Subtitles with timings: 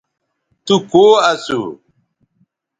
[0.65, 1.61] تو کو اسو